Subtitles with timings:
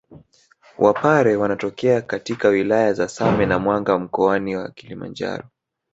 [0.77, 5.43] Wapare wanatokea katika wilaya za Same na Mwanga mkoani wa Kilimanjaro